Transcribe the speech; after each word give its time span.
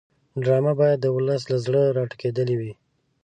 ډرامه 0.43 0.73
باید 0.81 0.97
د 1.01 1.05
ولس 1.15 1.41
له 1.51 1.57
زړه 1.65 1.81
راټوکېدلې 1.97 2.55
وي 2.61 2.71